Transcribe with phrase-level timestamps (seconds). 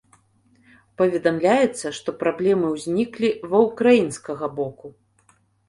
[1.01, 4.87] Паведамляецца, што праблемы ўзніклі ва ўкраінскага боку.